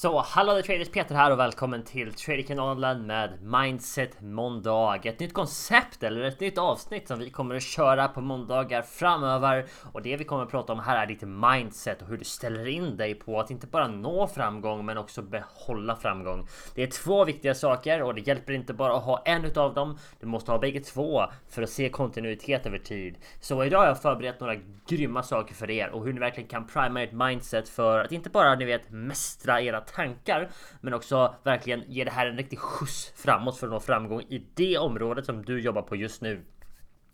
[0.00, 5.00] Så hallå det traders Peter här och välkommen till Traderkanalen med Mindset Måndag.
[5.04, 9.66] Ett nytt koncept eller ett nytt avsnitt som vi kommer att köra på måndagar framöver.
[9.92, 12.66] Och det vi kommer att prata om här är ditt mindset och hur du ställer
[12.66, 16.48] in dig på att inte bara nå framgång men också behålla framgång.
[16.74, 19.98] Det är två viktiga saker och det hjälper inte bara att ha en utav dem.
[20.20, 23.16] Du måste ha bägge två för att se kontinuitet över tid.
[23.40, 24.56] Så idag har jag förberett några
[24.88, 28.30] grymma saker för er och hur ni verkligen kan prima ert mindset för att inte
[28.30, 30.48] bara ni vet mästra era tankar
[30.80, 34.46] men också verkligen ge det här en riktig skjuts framåt för att nå framgång i
[34.54, 36.44] det området som du jobbar på just nu.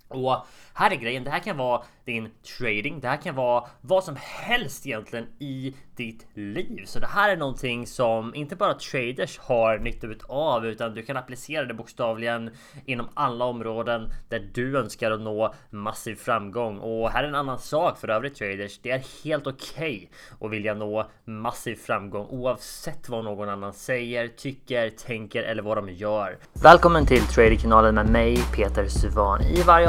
[0.09, 4.05] Och här är grejen, det här kan vara din trading, det här kan vara vad
[4.05, 6.83] som helst egentligen i ditt liv.
[6.85, 11.17] Så det här är någonting som inte bara traders har nytta av utan du kan
[11.17, 12.51] applicera det bokstavligen
[12.85, 16.79] inom alla områden där du önskar att nå massiv framgång.
[16.79, 18.79] Och här är en annan sak för övrigt traders.
[18.83, 24.29] Det är helt okej okay att vilja nå massiv framgång oavsett vad någon annan säger,
[24.29, 26.39] tycker, tänker eller vad de gör.
[26.53, 29.43] Välkommen till Traderkanalen med mig Peter Suvan.
[29.43, 29.89] I varje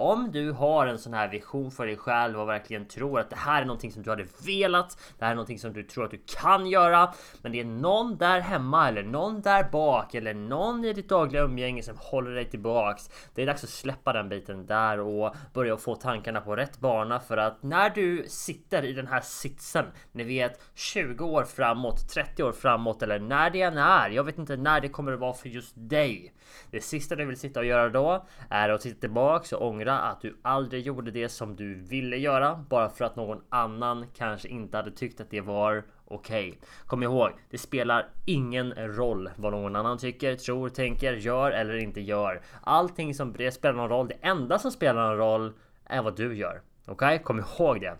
[0.00, 3.36] Om du har en sån här vision för dig själv och verkligen tror att det
[3.36, 4.98] här är någonting som du hade velat.
[5.18, 7.12] Det här är någonting som du tror att du kan göra.
[7.42, 11.42] Men det är någon där hemma eller någon där bak eller någon i ditt dagliga
[11.42, 13.10] umgänge som håller dig tillbaks.
[13.34, 17.20] Det är dags att släppa den biten där och börja få tankarna på rätt bana
[17.20, 22.42] för att när du sitter i den här sitsen, ni vet 20 år framåt, 30
[22.42, 24.10] år framåt eller när det än är.
[24.10, 26.34] Jag vet inte när det kommer att vara för just dig.
[26.70, 30.20] Det sista du vill sitta och göra då är att sitta tillbaks och ångra att
[30.20, 34.76] du aldrig gjorde det som du ville göra bara för att någon annan kanske inte
[34.76, 36.48] hade tyckt att det var okej.
[36.48, 36.60] Okay.
[36.86, 42.00] Kom ihåg, det spelar ingen roll vad någon annan tycker, tror, tänker, gör eller inte
[42.00, 42.42] gör.
[42.62, 45.52] Allting som spelar någon roll, det enda som spelar någon roll
[45.84, 46.60] är vad du gör.
[46.86, 47.18] Okej, okay?
[47.18, 47.96] kom ihåg det.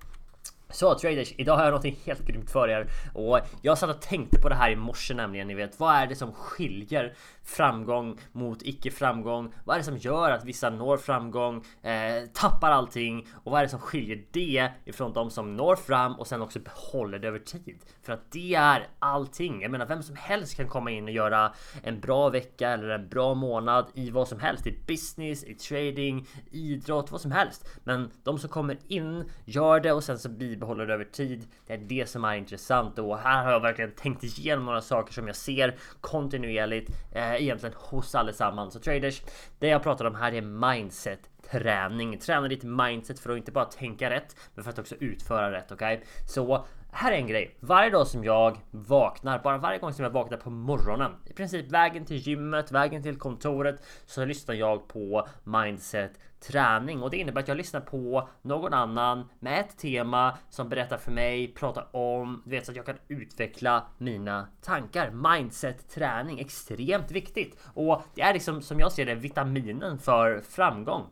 [0.72, 4.40] Så traders, idag har jag något helt grymt för er och jag satt och tänkte
[4.40, 5.48] på det här i morse nämligen.
[5.48, 9.54] Ni vet, vad är det som skiljer framgång mot icke framgång?
[9.64, 13.64] Vad är det som gör att vissa når framgång, eh, tappar allting och vad är
[13.64, 17.38] det som skiljer det ifrån de som når fram och sen också behåller det över
[17.38, 17.78] tid?
[18.02, 19.62] För att det är allting.
[19.62, 23.08] Jag menar, vem som helst kan komma in och göra en bra vecka eller en
[23.08, 24.66] bra månad i vad som helst.
[24.66, 27.68] I business, i trading, idrott, vad som helst.
[27.84, 31.46] Men de som kommer in gör det och sen så blir bibehåller över tid.
[31.66, 35.12] Det är det som är intressant och här har jag verkligen tänkt igenom några saker
[35.12, 38.72] som jag ser kontinuerligt eh, egentligen hos allesammans.
[38.72, 39.22] Så traders,
[39.58, 42.18] det jag pratar om här är mindset träning.
[42.18, 45.72] Träna ditt mindset för att inte bara tänka rätt, men för att också utföra rätt.
[45.72, 46.06] Okej, okay?
[46.26, 47.56] så här är en grej.
[47.60, 51.72] Varje dag som jag vaknar, bara varje gång som jag vaknar på morgonen, i princip
[51.72, 57.40] vägen till gymmet, vägen till kontoret, så lyssnar jag på mindset träning och det innebär
[57.40, 62.42] att jag lyssnar på någon annan med ett tema som berättar för mig, pratar om,
[62.44, 65.10] du vet så att jag kan utveckla mina tankar.
[65.10, 71.06] Mindset träning, extremt viktigt och det är liksom som jag ser det vitaminen för framgång.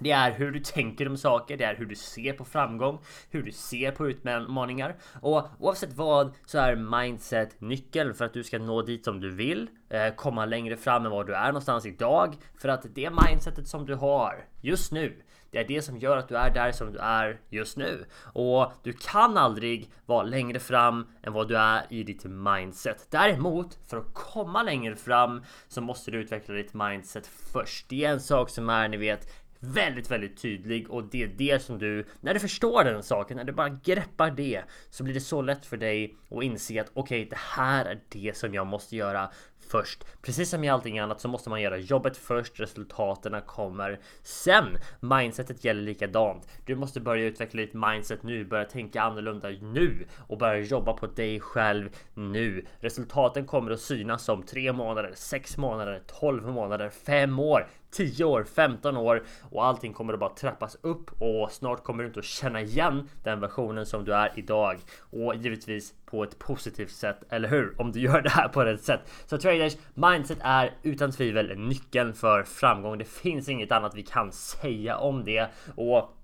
[0.00, 2.98] Det är hur du tänker om saker, det är hur du ser på framgång,
[3.30, 4.96] hur du ser på utmaningar.
[5.20, 9.30] Och oavsett vad så är mindset nyckeln för att du ska nå dit som du
[9.30, 12.34] vill, eh, komma längre fram än var du är någonstans idag.
[12.58, 16.28] För att det mindsetet som du har just nu, det är det som gör att
[16.28, 18.06] du är där som du är just nu.
[18.32, 23.06] Och du kan aldrig vara längre fram än vad du är i ditt mindset.
[23.10, 27.88] Däremot, för att komma längre fram så måste du utveckla ditt mindset först.
[27.88, 31.62] Det är en sak som är, ni vet, väldigt, väldigt tydlig och det är det
[31.62, 35.20] som du, när du förstår den saken, när du bara greppar det så blir det
[35.20, 38.66] så lätt för dig att inse att okej, okay, det här är det som jag
[38.66, 39.30] måste göra
[39.70, 40.04] först.
[40.22, 44.78] Precis som i allting annat så måste man göra jobbet först, resultaten kommer sen.
[45.00, 46.48] Mindsetet gäller likadant.
[46.66, 51.06] Du måste börja utveckla ditt mindset nu, börja tänka annorlunda nu och börja jobba på
[51.06, 52.66] dig själv nu.
[52.80, 57.66] Resultaten kommer att synas om tre månader, sex månader, 12 månader, fem år.
[57.90, 62.06] 10 år, 15 år och allting kommer att bara trappas upp och snart kommer du
[62.06, 64.78] inte att känna igen den versionen som du är idag.
[64.98, 67.80] Och givetvis på ett positivt sätt, eller hur?
[67.80, 69.00] Om du gör det här på rätt sätt.
[69.26, 72.98] Så traders, mindset är utan tvivel nyckeln för framgång.
[72.98, 76.15] Det finns inget annat vi kan säga om det och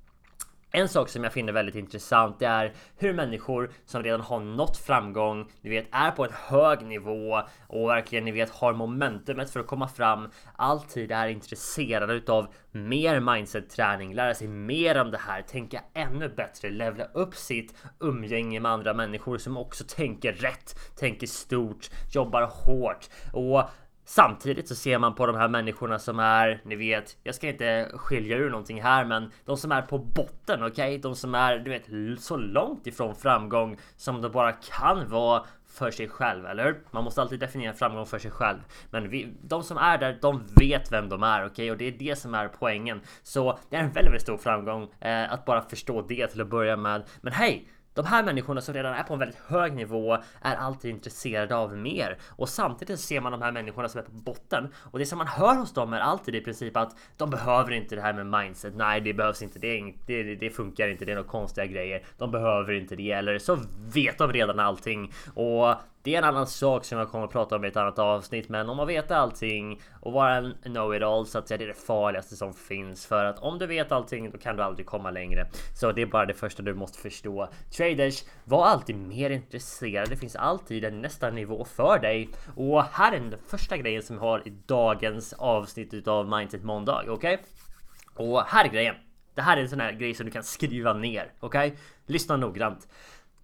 [0.74, 4.76] en sak som jag finner väldigt intressant det är hur människor som redan har nått
[4.76, 9.60] framgång, ni vet är på en hög nivå och verkligen ni vet har momentumet för
[9.60, 10.28] att komma fram.
[10.56, 16.28] Alltid är intresserade utav mer mindset träning, lära sig mer om det här, tänka ännu
[16.28, 22.42] bättre, levla upp sitt umgänge med andra människor som också tänker rätt, tänker stort, jobbar
[22.42, 23.08] hårt.
[23.32, 23.62] Och
[24.04, 27.90] Samtidigt så ser man på de här människorna som är, ni vet, jag ska inte
[27.94, 30.68] skilja ur någonting här, men de som är på botten, okej?
[30.68, 30.98] Okay?
[30.98, 35.90] De som är, du vet, så långt ifrån framgång som de bara kan vara för
[35.90, 36.82] sig själv, eller hur?
[36.90, 38.58] Man måste alltid definiera framgång för sig själv.
[38.90, 41.50] Men vi, de som är där, de vet vem de är, okej?
[41.50, 41.70] Okay?
[41.70, 43.00] Och det är det som är poängen.
[43.22, 46.48] Så det är en väldigt, väldigt stor framgång eh, att bara förstå det till att
[46.48, 47.02] börja med.
[47.20, 47.68] Men hej!
[47.94, 51.76] De här människorna som redan är på en väldigt hög nivå är alltid intresserade av
[51.76, 55.18] mer och samtidigt ser man de här människorna som är på botten och det som
[55.18, 58.26] man hör hos dem är alltid i princip att de behöver inte det här med
[58.26, 58.74] mindset.
[58.76, 59.58] Nej, det behövs inte.
[59.58, 61.04] Det, det, det funkar inte.
[61.04, 62.04] Det är några konstiga grejer.
[62.18, 63.58] De behöver inte det eller så
[63.94, 65.74] vet de redan allting och
[66.04, 68.48] det är en annan sak som jag kommer att prata om i ett annat avsnitt,
[68.48, 71.74] men om man vet allting och vara en know-it-all så att säga, det är det
[71.74, 75.46] farligaste som finns för att om du vet allting, då kan du aldrig komma längre.
[75.74, 77.48] Så det är bara det första du måste förstå.
[77.76, 80.10] Traders, var alltid mer intresserade.
[80.10, 84.16] Det finns alltid en nästa nivå för dig och här är den första grejen som
[84.16, 87.04] vi har i dagens avsnitt utav Mindset Måndag.
[87.08, 87.34] Okej?
[87.34, 88.26] Okay?
[88.26, 88.94] Och här är grejen.
[89.34, 91.32] Det här är en sån här grej som du kan skriva ner.
[91.40, 91.68] Okej?
[91.68, 91.78] Okay?
[92.06, 92.88] Lyssna noggrant.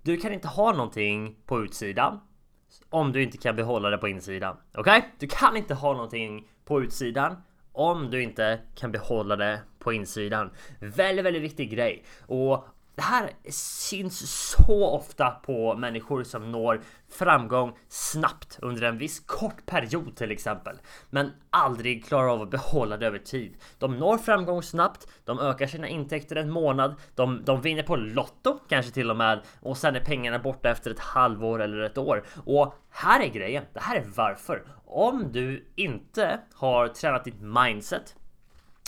[0.02, 2.20] Du kan inte ha någonting på utsidan
[2.90, 4.56] om du inte kan behålla det på insidan.
[4.74, 4.98] Okej?
[4.98, 5.10] Okay?
[5.18, 7.36] Du kan inte ha någonting på utsidan
[7.72, 10.50] om du inte kan behålla det på insidan.
[10.80, 12.04] Väldigt, väldigt viktig grej.
[12.26, 12.64] Och
[12.98, 19.66] det här syns så ofta på människor som når framgång snabbt under en viss kort
[19.66, 20.76] period till exempel.
[21.10, 23.56] Men aldrig klarar av att behålla det över tid.
[23.78, 28.58] De når framgång snabbt, de ökar sina intäkter en månad, de, de vinner på Lotto
[28.68, 32.24] kanske till och med och sen är pengarna borta efter ett halvår eller ett år.
[32.44, 34.62] Och här är grejen, det här är varför.
[34.86, 38.14] Om du inte har tränat ditt mindset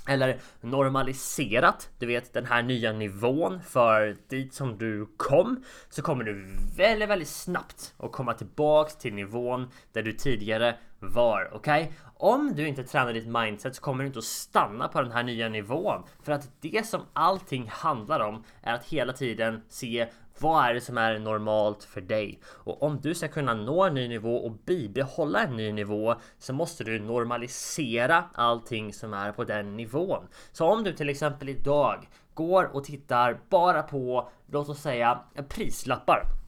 [0.08, 6.25] eller normaliserat, du vet den här nya nivån för dit som du kom så kommer
[6.25, 11.50] du väldigt, väldigt snabbt att komma tillbaks till nivån där du tidigare var.
[11.52, 11.82] Okej?
[11.82, 11.97] Okay?
[12.17, 15.23] Om du inte tränar ditt mindset så kommer du inte att stanna på den här
[15.23, 20.08] nya nivån för att det som allting handlar om är att hela tiden se
[20.38, 22.41] vad är det som är normalt för dig?
[22.47, 26.52] Och om du ska kunna nå en ny nivå och bibehålla en ny nivå så
[26.52, 30.29] måste du normalisera allting som är på den nivån.
[30.52, 36.39] Så om du till exempel idag går och tittar bara på, låt oss säga, prislappar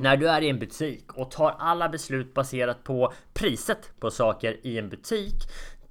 [0.00, 4.56] när du är i en butik och tar alla beslut baserat på priset på saker
[4.62, 5.34] i en butik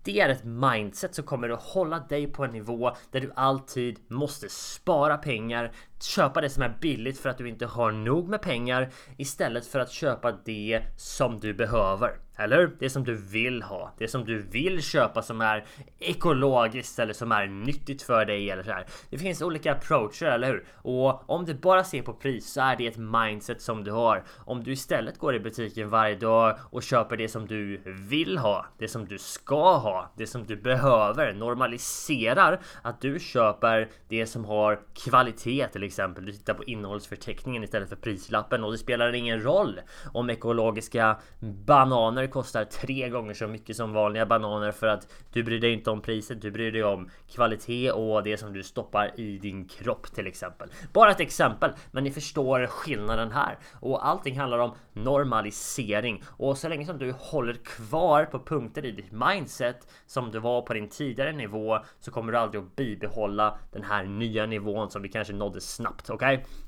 [0.08, 4.00] det är ett mindset som kommer att hålla dig på en nivå där du alltid
[4.08, 5.72] måste spara pengar,
[6.02, 9.80] köpa det som är billigt för att du inte har nog med pengar istället för
[9.80, 12.27] att köpa det som du behöver.
[12.38, 13.94] Eller Det som du vill ha.
[13.98, 15.66] Det som du vill köpa som är
[16.00, 18.86] ekologiskt eller som är nyttigt för dig eller så här.
[19.10, 20.66] Det finns olika approacher, eller hur?
[20.76, 24.24] Och om du bara ser på pris så är det ett mindset som du har.
[24.46, 28.66] Om du istället går i butiken varje dag och köper det som du vill ha,
[28.78, 34.46] det som du ska ha, det som du behöver, normaliserar att du köper det som
[34.46, 36.26] har kvalitet till exempel.
[36.26, 39.82] Du tittar på innehållsförteckningen istället för prislappen och det spelar ingen roll
[40.14, 45.60] om ekologiska bananer kostar tre gånger så mycket som vanliga bananer för att du bryr
[45.60, 49.38] dig inte om priset, du bryr dig om kvalitet och det som du stoppar i
[49.38, 50.70] din kropp till exempel.
[50.94, 56.70] Bara ett exempel, men ni förstår skillnaden här och allting handlar om normalisering och så
[56.70, 60.90] länge som du håller kvar på punkter i ditt mindset som du var på din
[60.90, 65.34] tidigare nivå så kommer du aldrig att bibehålla den här nya nivån som vi kanske
[65.34, 66.10] nådde snabbt.
[66.10, 66.36] Okej?
[66.36, 66.67] Okay?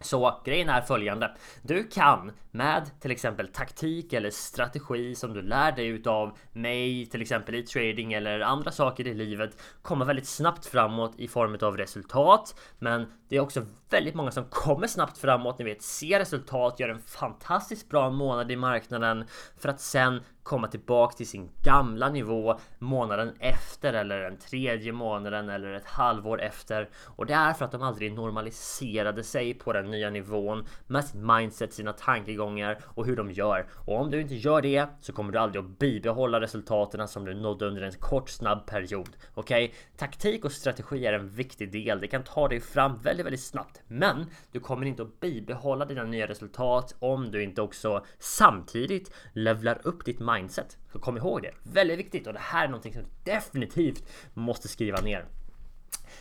[0.00, 1.36] Så grejen är följande.
[1.62, 7.22] Du kan med till exempel taktik eller strategi som du lär dig utav mig, till
[7.22, 11.76] exempel i trading eller andra saker i livet, komma väldigt snabbt framåt i form av
[11.76, 12.60] resultat.
[12.78, 16.88] Men det är också väldigt många som kommer snabbt framåt, ni vet, ser resultat, gör
[16.88, 19.24] en fantastiskt bra månad i marknaden
[19.56, 25.48] för att sen komma tillbaks till sin gamla nivå månaden efter eller den tredje månaden
[25.48, 26.88] eller ett halvår efter.
[27.16, 31.22] Och det är för att de aldrig normaliserade sig på den nya nivån med sitt
[31.22, 33.66] mindset, sina tankegångar och hur de gör.
[33.86, 37.34] Och om du inte gör det så kommer du aldrig att bibehålla resultaten som du
[37.34, 39.10] nådde under en kort snabb period.
[39.34, 39.64] Okej?
[39.64, 39.76] Okay?
[39.96, 42.00] Taktik och strategi är en viktig del.
[42.00, 43.80] Det kan ta dig fram väldigt, väldigt snabbt.
[43.86, 49.80] Men du kommer inte att bibehålla dina nya resultat om du inte också samtidigt levlar
[49.84, 50.76] upp ditt mindset mindset.
[50.92, 51.54] Så kom ihåg det.
[51.62, 54.02] Väldigt viktigt och det här är någonting som du definitivt
[54.34, 55.26] måste skriva ner.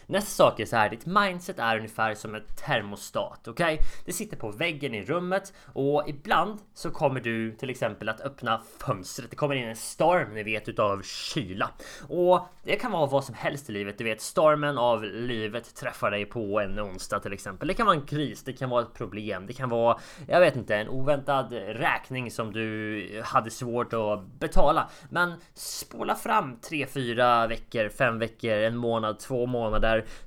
[0.05, 3.73] Nästa sak är så här, ditt mindset är ungefär som ett termostat, okej?
[3.73, 3.85] Okay?
[4.05, 8.61] Det sitter på väggen i rummet och ibland så kommer du till exempel att öppna
[8.79, 9.29] fönstret.
[9.29, 11.69] Det kommer in en storm, ni vet, utav kyla.
[12.09, 13.97] Och det kan vara vad som helst i livet.
[13.97, 17.67] Du vet, stormen av livet träffar dig på en onsdag till exempel.
[17.67, 20.55] Det kan vara en kris, det kan vara ett problem, det kan vara, jag vet
[20.55, 24.89] inte, en oväntad räkning som du hade svårt att betala.
[25.09, 29.76] Men spola fram 3-4 veckor, 5 veckor, en månad, två månader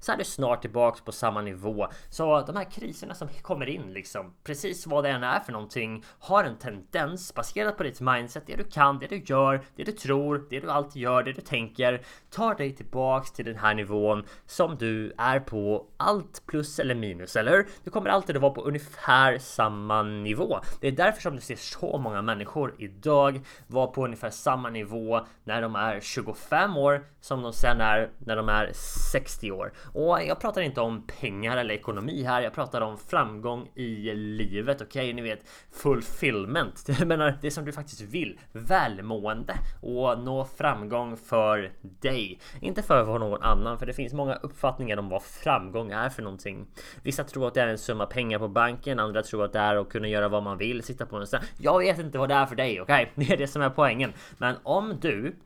[0.00, 1.88] så är du snart tillbaks på samma nivå.
[2.08, 6.04] Så de här kriserna som kommer in liksom, precis vad det än är för någonting,
[6.18, 9.92] har en tendens baserat på ditt mindset, det du kan, det du gör, det du
[9.92, 14.24] tror, det du alltid gör, det du tänker, tar dig tillbaks till den här nivån
[14.46, 17.68] som du är på allt plus eller minus, eller hur?
[17.84, 20.60] Du kommer alltid att vara på ungefär samma nivå.
[20.80, 25.26] Det är därför som du ser så många människor idag vara på ungefär samma nivå
[25.44, 28.70] när de är 25 år som de sen är när de är
[29.12, 29.72] 60 år.
[29.92, 32.42] Och jag pratar inte om pengar eller ekonomi här.
[32.42, 34.82] Jag pratar om framgång i livet.
[34.82, 35.12] Okej, okay?
[35.12, 36.86] ni vet fulfillment.
[36.98, 38.38] Jag menar det som du faktiskt vill.
[38.52, 42.40] Välmående och nå framgång för dig.
[42.60, 46.66] Inte för någon annan, för det finns många uppfattningar om vad framgång är för någonting.
[47.02, 48.98] Vissa tror att det är en summa pengar på banken.
[48.98, 51.44] Andra tror att det är att kunna göra vad man vill, sitta på en strand.
[51.58, 53.12] Jag vet inte vad det är för dig, okej?
[53.12, 53.26] Okay?
[53.26, 54.12] Det är det som är poängen.
[54.38, 55.36] Men om du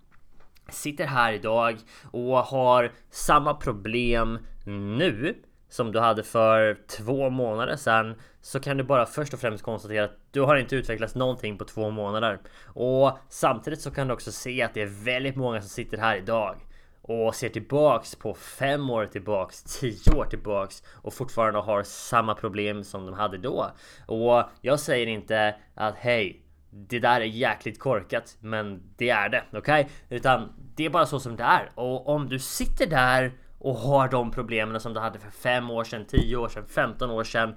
[0.68, 1.78] sitter här idag
[2.10, 5.34] och har samma problem nu
[5.68, 10.04] som du hade för två månader sedan så kan du bara först och främst konstatera
[10.04, 12.40] att du har inte utvecklats någonting på två månader.
[12.64, 16.16] Och samtidigt så kan du också se att det är väldigt många som sitter här
[16.16, 16.56] idag
[17.02, 22.84] och ser tillbaks på fem år tillbaks, tio år tillbaks och fortfarande har samma problem
[22.84, 23.70] som de hade då.
[24.06, 26.43] Och jag säger inte att hej,
[26.74, 29.58] det där är jäkligt korkat, men det är det, okej?
[29.58, 30.16] Okay?
[30.18, 31.70] Utan det är bara så som det är.
[31.74, 35.84] Och om du sitter där och har de problemen som du hade för 5 år
[35.84, 37.54] sedan, 10 år sedan, 15 år sedan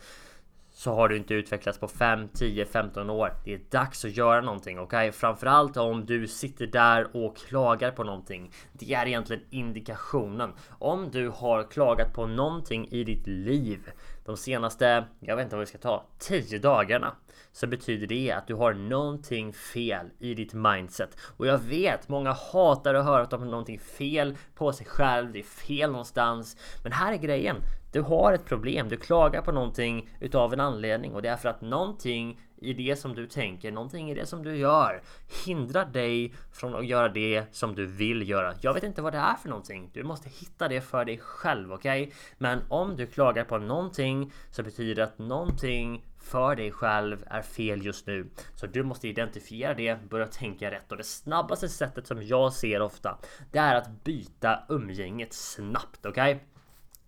[0.77, 3.33] så har du inte utvecklats på 5, 10, 15 år.
[3.45, 5.09] Det är dags att göra någonting, okej?
[5.09, 5.11] Okay?
[5.11, 8.51] Framförallt om du sitter där och klagar på någonting.
[8.73, 10.53] Det är egentligen indikationen.
[10.69, 13.91] Om du har klagat på någonting i ditt liv
[14.27, 17.15] de senaste, jag vet inte vad vi ska ta, 10 dagarna
[17.51, 21.17] så betyder det att du har någonting fel i ditt mindset.
[21.37, 25.33] Och jag vet, många hatar att höra att de har någonting fel på sig själv,
[25.33, 26.57] det är fel någonstans.
[26.83, 27.55] Men här är grejen.
[27.91, 31.49] Du har ett problem, du klagar på någonting utav en anledning och det är för
[31.49, 35.01] att någonting i det som du tänker, någonting i det som du gör
[35.45, 38.53] hindrar dig från att göra det som du vill göra.
[38.61, 39.89] Jag vet inte vad det är för någonting.
[39.93, 42.03] Du måste hitta det för dig själv, okej?
[42.03, 42.13] Okay?
[42.37, 47.41] Men om du klagar på någonting så betyder det att någonting för dig själv är
[47.41, 48.29] fel just nu.
[48.55, 52.81] Så du måste identifiera det, börja tänka rätt och det snabbaste sättet som jag ser
[52.81, 53.17] ofta
[53.51, 56.33] det är att byta umgänget snabbt, okej?
[56.33, 56.56] Okay?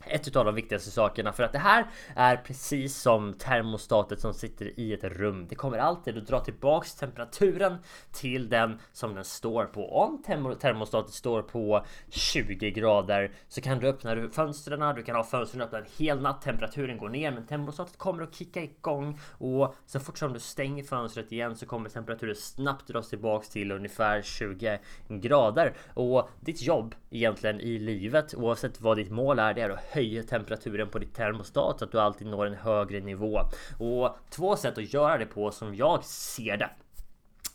[0.06, 4.80] Ett av de viktigaste sakerna för att det här är precis som termostatet som sitter
[4.80, 5.48] i ett rum.
[5.50, 7.78] Det kommer alltid att dra tillbaks temperaturen
[8.12, 9.92] till den som den står på.
[9.92, 10.24] Om
[10.60, 14.96] termostatet står på 20 grader så kan du öppna fönstren.
[14.96, 16.42] Du kan ha fönstren öppna en hel natt.
[16.42, 20.84] Temperaturen går ner, men termostatet kommer att kicka igång och så fort som du stänger
[20.84, 26.96] fönstret igen så kommer temperaturen snabbt dras tillbaks till ungefär 20 grader och ditt jobb
[27.10, 31.16] egentligen i livet oavsett vad ditt mål är, det är att höja temperaturen på ditt
[31.16, 33.42] termostat så att du alltid når en högre nivå.
[33.78, 36.70] Och två sätt att göra det på som jag ser det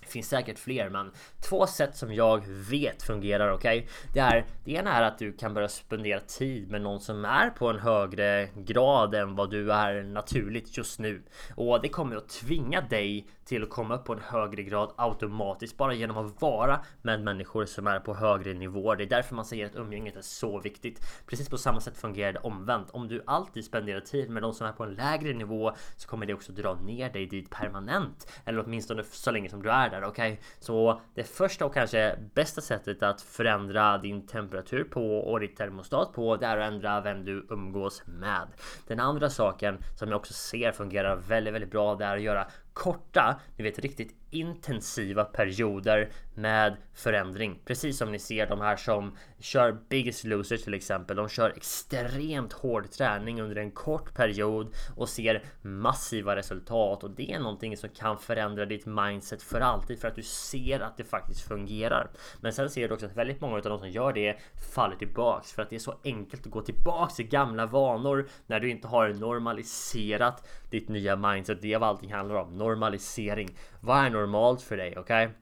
[0.04, 1.12] det finns säkert fler men
[1.48, 3.78] två sätt som jag vet fungerar okej.
[3.78, 3.90] Okay?
[4.14, 7.50] Det är det ena är att du kan börja spendera tid med någon som är
[7.50, 11.22] på en högre grad än vad du är naturligt just nu
[11.54, 15.76] och det kommer att tvinga dig till att komma upp på en högre grad automatiskt
[15.76, 18.96] bara genom att vara med människor som är på högre nivåer.
[18.96, 21.00] Det är därför man säger att umgänget är så viktigt.
[21.26, 22.90] Precis på samma sätt fungerar det omvänt.
[22.90, 26.26] Om du alltid spenderar tid med de som är på en lägre nivå så kommer
[26.26, 28.32] det också dra ner dig dit permanent.
[28.44, 30.32] Eller åtminstone så länge som du är där, okej?
[30.32, 30.44] Okay?
[30.60, 36.12] Så det första och kanske bästa sättet att förändra din temperatur på och ditt termostat
[36.12, 38.48] på det är att ändra vem du umgås med.
[38.86, 42.46] Den andra saken som jag också ser fungerar väldigt, väldigt bra det är att göra
[42.74, 47.60] korta, ni vet riktigt intensiva perioder med förändring.
[47.64, 51.16] Precis som ni ser de här som kör Biggest Loser till exempel.
[51.16, 57.32] De kör extremt hård träning under en kort period och ser massiva resultat och det
[57.32, 61.04] är någonting som kan förändra ditt mindset för alltid för att du ser att det
[61.04, 62.10] faktiskt fungerar.
[62.40, 64.36] Men sen ser du också att väldigt många av de som gör det
[64.74, 68.60] faller tillbaks för att det är så enkelt att gå tillbaks till gamla vanor när
[68.60, 71.62] du inte har normaliserat ditt nya mindset.
[71.62, 72.58] Det är vad allting handlar om.
[72.58, 73.56] Normalisering.
[73.80, 74.94] Vad är normalt för dig?
[74.98, 75.26] Okej?
[75.26, 75.34] Okay?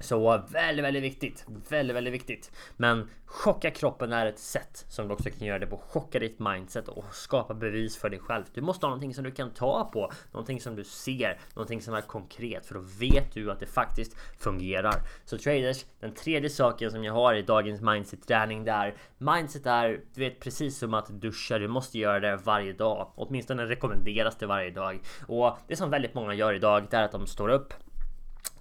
[0.00, 1.44] Så väldigt, väldigt viktigt.
[1.68, 2.52] Väldigt, väldigt viktigt.
[2.76, 5.76] Men chocka kroppen är ett sätt som du också kan göra det på.
[5.76, 8.44] Chocka ditt mindset och skapa bevis för dig själv.
[8.54, 10.12] Du måste ha någonting som du kan ta på.
[10.32, 11.38] Någonting som du ser.
[11.54, 12.66] Någonting som är konkret.
[12.66, 14.94] För då vet du att det faktiskt fungerar.
[15.24, 18.94] Så traders, den tredje saken som jag har i dagens mindset träning där.
[19.18, 21.58] Mindset är, du vet precis som att duscha.
[21.58, 23.12] Du måste göra det varje dag.
[23.14, 25.00] Åtminstone rekommenderas det varje dag.
[25.26, 27.74] Och det som väldigt många gör idag, det är att de står upp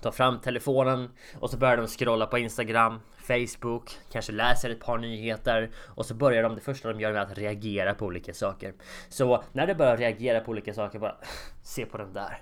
[0.04, 4.98] tar fram telefonen och så börjar de scrolla på Instagram, Facebook, kanske läser ett par
[4.98, 8.74] nyheter och så börjar de det första de gör med att reagera på olika saker.
[9.10, 11.16] Så när du börjar reagera på olika saker bara
[11.64, 12.42] se på den där.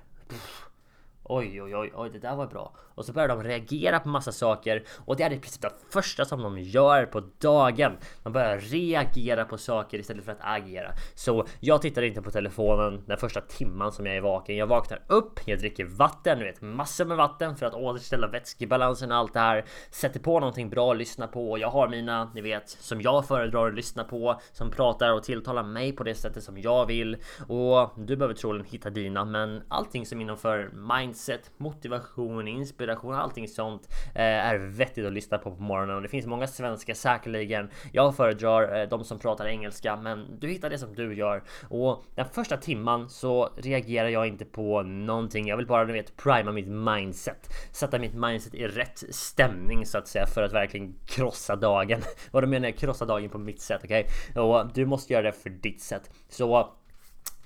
[1.34, 2.74] Oj, oj, oj, oj, det där var bra.
[2.96, 6.26] Och så börjar de reagera på massa saker och det är i princip det första
[6.26, 7.98] som de gör på dagen.
[8.24, 10.92] De börjar reagera på saker istället för att agera.
[11.16, 14.56] Så jag tittar inte på telefonen den första timman som jag är vaken.
[14.56, 19.12] Jag vaknar upp, jag dricker vatten, du vet massor med vatten för att återställa vätskebalansen
[19.12, 19.66] och allt det här.
[19.92, 23.28] Sätter på någonting bra att lyssna på och jag har mina, ni vet, som jag
[23.28, 27.18] föredrar att lyssna på, som pratar och tilltalar mig på det sättet som jag vill.
[27.48, 31.21] Och du behöver troligen hitta dina, men allting som innanför mindset,
[31.58, 36.08] motivation, inspiration inspiration, allting sånt eh, är vettigt att lyssna på på morgonen och det
[36.08, 37.70] finns många svenska säkerligen.
[37.92, 42.04] Jag föredrar eh, de som pratar engelska, men du hittar det som du gör och
[42.16, 45.48] den första timman så reagerar jag inte på någonting.
[45.48, 49.98] Jag vill bara du vet prima mitt mindset, sätta mitt mindset i rätt stämning så
[49.98, 52.02] att säga för att verkligen krossa dagen.
[52.32, 54.08] Vad du menar jag krossa dagen på mitt sätt, okej?
[54.30, 54.44] Okay?
[54.44, 56.10] Och du måste göra det för ditt sätt.
[56.30, 56.48] Så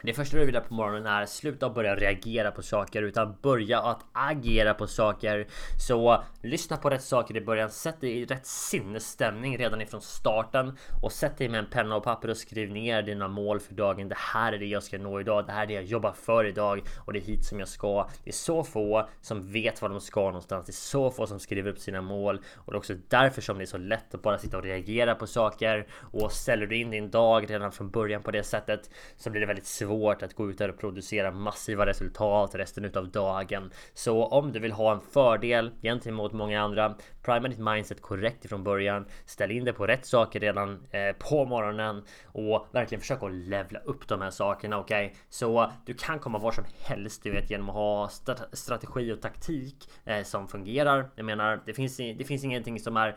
[0.04, 3.80] det första du vill göra på morgonen är sluta börja reagera på saker utan börja
[3.80, 5.48] att agera på saker.
[5.88, 7.70] Så lyssna på rätt saker i början.
[7.70, 12.04] Sätt dig i rätt sinnesstämning redan ifrån starten och sätt dig med en penna och
[12.04, 14.10] papper och skriv ner dina mål för dagen.
[14.10, 15.46] Det här är det jag ska nå idag.
[15.46, 18.10] Det här är det jag jobbar för idag och det är hit som jag ska.
[18.24, 20.66] Det är så få som vet vad de ska någonstans.
[20.66, 23.58] Det är så få som skriver upp sina mål och det är också därför som
[23.58, 26.92] det är så lätt att bara sitta och reagera på saker och ställer du in
[26.92, 30.34] din dag redan från början på det sättet så blir det väldigt svårt svårt att
[30.34, 33.72] gå ut där och producera massiva resultat resten utav dagen.
[33.94, 38.64] Så om du vill ha en fördel gentemot många andra, prima ditt mindset korrekt ifrån
[38.64, 39.06] början.
[39.26, 43.80] Ställ in dig på rätt saker redan eh, på morgonen och verkligen försök att levla
[43.80, 44.80] upp de här sakerna.
[44.80, 45.18] Okej, okay?
[45.30, 48.10] så du kan komma var som helst, du vet genom att ha
[48.52, 51.10] strategi och taktik eh, som fungerar.
[51.16, 53.16] Jag menar, det finns, det finns ingenting som är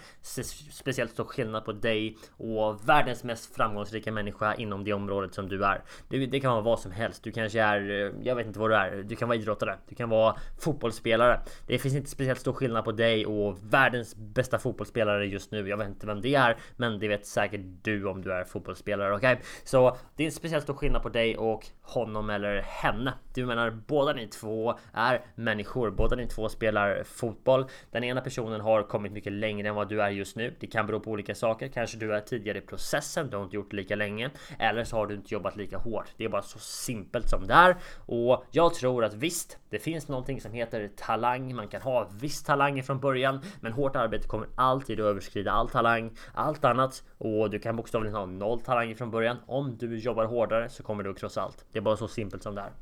[0.71, 5.65] speciellt stor skillnad på dig och världens mest framgångsrika människa inom det området som du
[5.65, 5.83] är.
[6.09, 7.25] Det, det kan vara vad som helst.
[7.25, 9.03] Du kanske är, eh, jag vet inte vad du är.
[9.03, 9.79] Du kan vara idrottare.
[9.89, 11.41] Du kan vara fotbollsspelare.
[11.67, 15.69] Det finns inte speciellt stor skillnad på dig och världens bästa fotbollsspelare just nu.
[15.69, 19.15] Jag vet inte vem det är, men det vet säkert du om du är fotbollsspelare.
[19.15, 19.45] Okej, okay?
[19.65, 23.13] så det är en speciellt stor skillnad på dig och honom eller henne.
[23.35, 25.91] Du menar båda ni två är människor.
[25.91, 27.65] Båda ni två spelar fotboll.
[27.91, 30.55] Den ena personen har kommit mycket längre än vad du är just nu.
[30.61, 31.69] Det kan bero på olika saker.
[31.69, 33.31] Kanske du är tidigare i processen.
[33.31, 36.07] Du har inte gjort det lika länge eller så har du inte jobbat lika hårt.
[36.17, 40.09] Det är bara så simpelt som det är och jag tror att visst, det finns
[40.09, 41.55] någonting som heter talang.
[41.55, 45.69] Man kan ha viss talang från början, men hårt arbete kommer alltid att överskrida all
[45.69, 49.37] talang, allt annat och du kan bokstavligen ha noll talang från början.
[49.47, 51.65] Om du jobbar hårdare så kommer du att krossa allt.
[51.73, 52.73] Det är bara så simpelt som det är.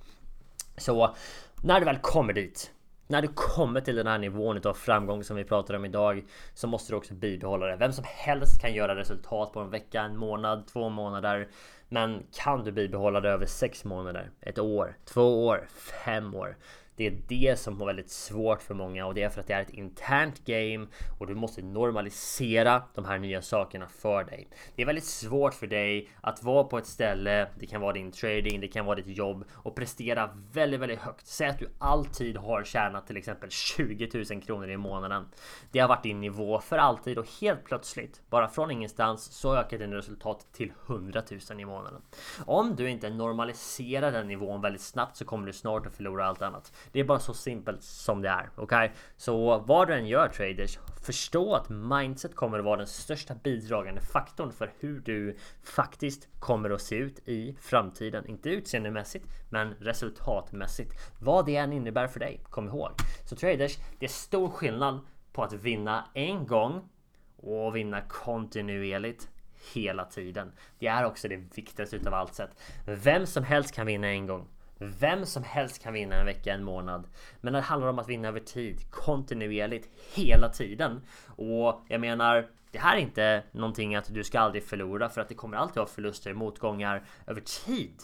[0.76, 1.14] Så
[1.62, 2.72] när du väl kommer dit
[3.08, 6.66] när du kommer till den här nivån av framgång som vi pratar om idag så
[6.66, 7.76] måste du också bibehålla det.
[7.76, 11.48] Vem som helst kan göra resultat på en vecka, en månad, två månader.
[11.88, 15.68] Men kan du bibehålla det över sex månader, ett år, två år,
[16.04, 16.56] fem år?
[16.96, 19.54] Det är det som är väldigt svårt för många och det är för att det
[19.54, 20.87] är ett internt game
[21.18, 24.48] och du måste normalisera de här nya sakerna för dig.
[24.76, 28.12] Det är väldigt svårt för dig att vara på ett ställe, det kan vara din
[28.12, 31.26] trading, det kan vara ditt jobb och prestera väldigt, väldigt högt.
[31.26, 35.28] Säg att du alltid har tjänat till exempel 20 000 kronor i månaden.
[35.72, 39.78] Det har varit din nivå för alltid och helt plötsligt, bara från ingenstans, så ökar
[39.78, 42.02] din resultat till 100 000 i månaden.
[42.46, 46.42] Om du inte normaliserar den nivån väldigt snabbt så kommer du snart att förlora allt
[46.42, 46.72] annat.
[46.92, 48.51] Det är bara så simpelt som det är.
[48.55, 48.64] Okej?
[48.64, 48.88] Okay?
[49.16, 54.01] Så vad du än gör traders, förstå att mindset kommer att vara den största bidragande
[54.01, 58.27] faktorn för hur du faktiskt kommer att se ut i framtiden.
[58.27, 60.92] Inte utseendemässigt, men resultatmässigt.
[61.20, 62.90] Vad det än innebär för dig, kom ihåg.
[63.25, 65.01] Så traders, det är stor skillnad
[65.33, 66.88] på att vinna en gång
[67.37, 69.29] och vinna kontinuerligt
[69.75, 70.53] hela tiden.
[70.79, 72.51] Det är också det viktigaste utav allt sett.
[72.87, 74.49] Vem som helst kan vinna en gång.
[74.78, 77.06] Vem som helst kan vinna en vecka, en månad.
[77.40, 81.00] Men det handlar om att vinna över tid, kontinuerligt, hela tiden.
[81.26, 85.28] Och jag menar, det här är inte någonting att du ska aldrig förlora för att
[85.28, 88.02] det kommer alltid vara förluster, motgångar över tid.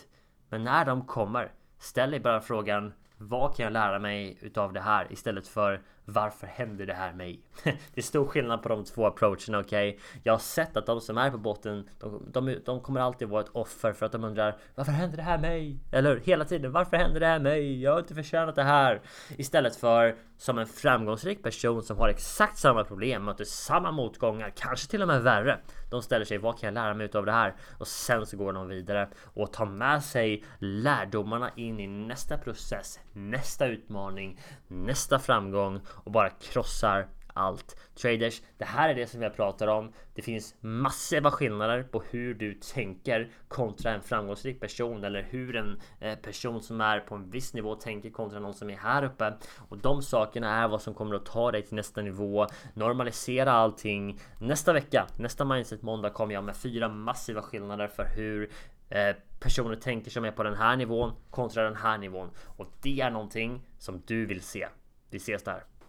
[0.48, 4.80] Men när de kommer, ställ dig bara frågan vad kan jag lära mig utav det
[4.80, 7.40] här istället för varför händer det här mig?
[7.64, 9.88] det är stor skillnad på de två approacherna, okej?
[9.88, 10.00] Okay?
[10.22, 13.40] Jag har sett att de som är på botten, de, de, de, kommer alltid vara
[13.40, 15.78] ett offer för att de undrar varför händer det här mig?
[15.92, 17.82] Eller hela tiden, varför händer det här mig?
[17.82, 19.00] Jag har inte förtjänat det här.
[19.36, 24.90] Istället för som en framgångsrik person som har exakt samma problem, möter samma motgångar, kanske
[24.90, 25.58] till och med värre.
[25.92, 27.54] De ställer sig, vad kan jag lära mig av det här?
[27.78, 33.00] Och sen så går de vidare och tar med sig lärdomarna in i nästa process,
[33.12, 37.76] nästa utmaning, nästa framgång och bara krossar allt.
[37.94, 39.92] Traders, det här är det som jag pratar om.
[40.14, 45.80] Det finns massiva skillnader på hur du tänker kontra en framgångsrik person eller hur en
[46.00, 49.34] eh, person som är på en viss nivå tänker kontra någon som är här uppe.
[49.68, 52.46] Och de sakerna är vad som kommer att ta dig till nästa nivå.
[52.74, 54.20] Normalisera allting.
[54.38, 58.50] Nästa vecka, nästa Mindset måndag kommer jag med fyra massiva skillnader för hur
[58.88, 62.30] eh, personer tänker som är på den här nivån kontra den här nivån.
[62.56, 64.68] Och det är någonting som du vill se.
[65.10, 65.71] Vi ses där!